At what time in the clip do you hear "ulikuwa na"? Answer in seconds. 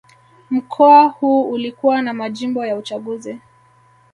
1.51-2.13